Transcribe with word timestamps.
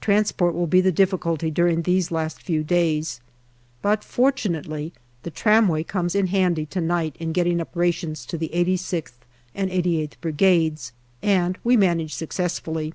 Transport 0.00 0.54
will 0.54 0.66
be 0.66 0.80
the 0.80 0.90
difficulty 0.90 1.50
during 1.50 1.82
these 1.82 2.10
last 2.10 2.40
few 2.40 2.64
days, 2.64 3.20
but 3.82 4.02
fortunately 4.02 4.90
the 5.22 5.30
tramway 5.30 5.82
comes 5.82 6.14
in 6.14 6.28
handy 6.28 6.64
to 6.64 6.80
night 6.80 7.14
in 7.20 7.30
getting 7.30 7.60
up 7.60 7.76
rations 7.76 8.24
to 8.24 8.38
the 8.38 8.50
86th 8.54 9.12
and 9.54 9.70
88th 9.70 10.12
Brigades, 10.22 10.92
and 11.22 11.58
we 11.62 11.76
manage 11.76 12.14
successfully. 12.14 12.94